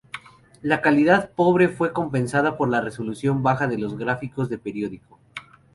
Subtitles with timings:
[0.63, 5.19] La calidad pobre fue compensada por la resolución baja de los gráficos de periódico.